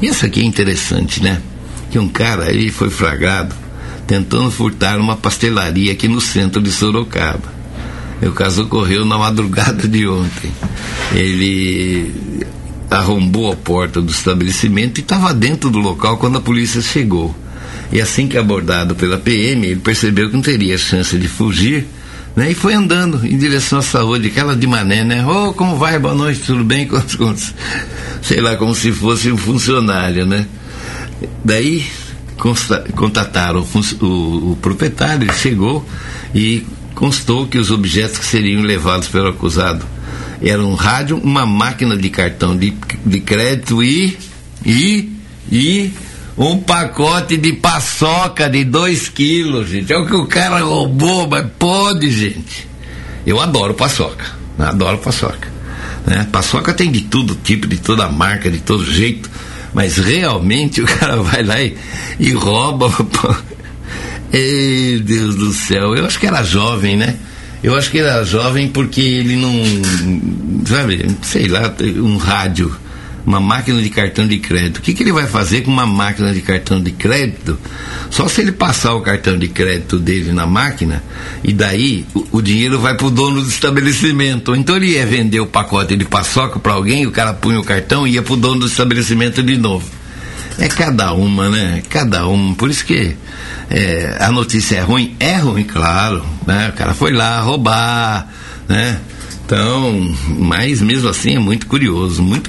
Isso 0.00 0.24
aqui 0.24 0.42
é 0.42 0.44
interessante, 0.44 1.20
né? 1.20 1.42
Que 1.90 1.98
um 1.98 2.08
cara 2.08 2.44
aí 2.44 2.70
foi 2.70 2.88
flagrado 2.88 3.52
tentando 4.06 4.48
furtar 4.48 5.00
uma 5.00 5.16
pastelaria 5.16 5.90
aqui 5.90 6.06
no 6.06 6.20
centro 6.20 6.62
de 6.62 6.70
Sorocaba. 6.70 7.52
O 8.22 8.30
caso 8.30 8.62
ocorreu 8.62 9.04
na 9.04 9.18
madrugada 9.18 9.88
de 9.88 10.06
ontem. 10.06 10.52
Ele 11.12 12.14
arrombou 12.88 13.50
a 13.50 13.56
porta 13.56 14.00
do 14.00 14.12
estabelecimento 14.12 14.98
e 14.98 15.00
estava 15.00 15.34
dentro 15.34 15.68
do 15.68 15.80
local 15.80 16.16
quando 16.16 16.38
a 16.38 16.42
polícia 16.42 16.80
chegou. 16.80 17.34
E 17.90 18.00
assim 18.00 18.28
que 18.28 18.38
abordado 18.38 18.94
pela 18.94 19.18
PM, 19.18 19.66
ele 19.66 19.80
percebeu 19.80 20.28
que 20.28 20.36
não 20.36 20.42
teria 20.42 20.78
chance 20.78 21.18
de 21.18 21.26
fugir 21.26 21.88
né? 22.38 22.52
E 22.52 22.54
foi 22.54 22.72
andando 22.72 23.26
em 23.26 23.36
direção 23.36 23.80
à 23.80 23.82
saúde, 23.82 24.28
aquela 24.28 24.54
de 24.54 24.64
mané, 24.64 25.02
né? 25.02 25.26
Ô, 25.26 25.48
oh, 25.48 25.52
como 25.52 25.76
vai? 25.76 25.98
Boa 25.98 26.14
noite, 26.14 26.40
tudo 26.46 26.62
bem? 26.62 26.88
Sei 28.22 28.40
lá, 28.40 28.54
como 28.56 28.76
se 28.76 28.92
fosse 28.92 29.32
um 29.32 29.36
funcionário, 29.36 30.24
né? 30.24 30.46
Daí 31.44 31.84
contataram 32.94 33.60
o, 33.60 34.04
o, 34.06 34.52
o 34.52 34.56
proprietário, 34.62 35.24
ele 35.24 35.32
chegou 35.32 35.84
e 36.32 36.64
constou 36.94 37.48
que 37.48 37.58
os 37.58 37.72
objetos 37.72 38.18
que 38.18 38.24
seriam 38.24 38.62
levados 38.62 39.08
pelo 39.08 39.30
acusado 39.30 39.84
eram 40.40 40.70
um 40.70 40.74
rádio, 40.74 41.16
uma 41.16 41.44
máquina 41.44 41.96
de 41.96 42.08
cartão 42.08 42.56
de, 42.56 42.72
de 43.04 43.18
crédito 43.18 43.82
e, 43.82 44.16
e, 44.64 45.10
e 45.50 45.92
um 46.38 46.60
pacote 46.60 47.36
de 47.36 47.52
paçoca 47.52 48.48
de 48.48 48.64
2 48.64 49.08
quilos, 49.08 49.68
gente. 49.68 49.92
É 49.92 49.98
o 49.98 50.06
que 50.06 50.14
o 50.14 50.26
cara 50.26 50.60
roubou, 50.60 51.26
mas 51.28 51.44
pode, 51.58 52.08
gente. 52.10 52.68
Eu 53.26 53.40
adoro 53.40 53.74
paçoca. 53.74 54.24
Adoro 54.56 54.98
paçoca. 54.98 55.48
Né? 56.06 56.26
Paçoca 56.30 56.72
tem 56.72 56.92
de 56.92 57.02
tudo 57.02 57.34
tipo, 57.34 57.66
de 57.66 57.78
toda 57.78 58.08
marca, 58.08 58.48
de 58.48 58.58
todo 58.58 58.84
jeito. 58.84 59.28
Mas 59.74 59.96
realmente 59.96 60.80
o 60.82 60.86
cara 60.86 61.16
vai 61.16 61.42
lá 61.42 61.60
e, 61.60 61.76
e 62.20 62.32
rouba. 62.32 62.88
Ei, 64.32 65.00
Deus 65.00 65.34
do 65.34 65.52
céu. 65.52 65.96
Eu 65.96 66.06
acho 66.06 66.20
que 66.20 66.26
era 66.26 66.44
jovem, 66.44 66.96
né? 66.96 67.16
Eu 67.64 67.74
acho 67.74 67.90
que 67.90 67.98
era 67.98 68.22
jovem 68.24 68.68
porque 68.68 69.00
ele 69.00 69.34
não. 69.34 69.52
Sabe, 70.66 71.04
sei 71.22 71.48
lá, 71.48 71.74
um 71.96 72.16
rádio 72.16 72.74
uma 73.26 73.40
máquina 73.40 73.80
de 73.82 73.90
cartão 73.90 74.26
de 74.26 74.38
crédito. 74.38 74.78
O 74.78 74.80
que, 74.80 74.94
que 74.94 75.02
ele 75.02 75.12
vai 75.12 75.26
fazer 75.26 75.62
com 75.62 75.70
uma 75.70 75.86
máquina 75.86 76.32
de 76.32 76.40
cartão 76.40 76.80
de 76.80 76.92
crédito? 76.92 77.58
Só 78.10 78.26
se 78.26 78.40
ele 78.40 78.52
passar 78.52 78.94
o 78.94 79.00
cartão 79.00 79.38
de 79.38 79.48
crédito 79.48 79.98
dele 79.98 80.32
na 80.32 80.46
máquina 80.46 81.02
e 81.44 81.52
daí 81.52 82.06
o, 82.14 82.38
o 82.38 82.42
dinheiro 82.42 82.78
vai 82.78 82.94
para 82.94 83.06
o 83.06 83.10
dono 83.10 83.42
do 83.42 83.48
estabelecimento. 83.48 84.54
Então 84.54 84.76
ele 84.76 84.92
ia 84.92 85.06
vender 85.06 85.40
o 85.40 85.46
pacote 85.46 85.96
de 85.96 86.04
paçoca 86.04 86.58
para 86.58 86.72
alguém, 86.72 87.06
o 87.06 87.12
cara 87.12 87.34
punha 87.34 87.60
o 87.60 87.64
cartão 87.64 88.06
e 88.06 88.12
ia 88.12 88.22
para 88.22 88.34
o 88.34 88.36
dono 88.36 88.60
do 88.60 88.66
estabelecimento 88.66 89.42
de 89.42 89.56
novo. 89.56 89.86
É 90.58 90.66
cada 90.66 91.12
uma, 91.12 91.48
né? 91.48 91.82
Cada 91.88 92.26
uma. 92.26 92.54
Por 92.54 92.68
isso 92.68 92.84
que 92.84 93.14
é, 93.70 94.16
a 94.18 94.32
notícia 94.32 94.76
é 94.76 94.80
ruim. 94.80 95.14
É 95.20 95.36
ruim, 95.36 95.62
claro. 95.62 96.24
Né? 96.46 96.70
O 96.70 96.72
cara 96.72 96.94
foi 96.94 97.12
lá 97.12 97.40
roubar, 97.40 98.28
né? 98.68 98.98
Então, 99.48 100.14
mas 100.28 100.82
mesmo 100.82 101.08
assim 101.08 101.36
é 101.36 101.38
muito 101.38 101.66
curioso, 101.66 102.22
muito 102.22 102.46